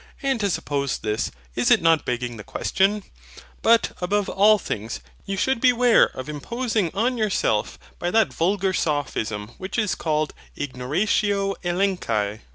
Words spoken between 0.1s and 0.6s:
And to